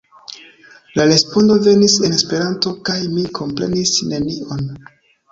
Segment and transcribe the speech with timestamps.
[0.99, 4.65] La respondo venis en Esperanto kaj mi komprenis nenion.